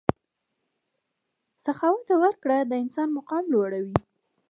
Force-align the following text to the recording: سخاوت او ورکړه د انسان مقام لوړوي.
سخاوت 1.65 2.07
او 2.13 2.19
ورکړه 2.23 2.57
د 2.65 2.73
انسان 2.83 3.07
مقام 3.17 3.43
لوړوي. 3.53 3.97